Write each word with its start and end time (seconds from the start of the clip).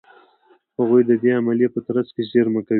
هغوی 0.77 1.01
د 1.09 1.11
دې 1.21 1.31
عملیې 1.39 1.69
په 1.73 1.79
ترڅ 1.87 2.07
کې 2.15 2.21
زېرمه 2.31 2.61
کوي. 2.65 2.69